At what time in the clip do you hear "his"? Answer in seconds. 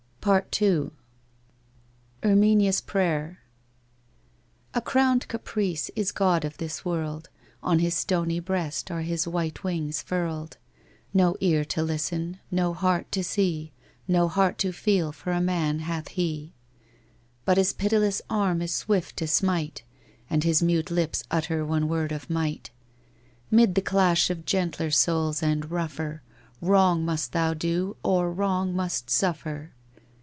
7.79-7.95, 9.01-9.27, 17.57-17.73, 20.43-20.61